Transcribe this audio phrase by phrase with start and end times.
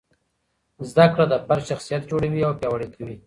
[0.89, 3.15] زده کړه د فرد شخصیت جوړوي او پیاوړی کوي.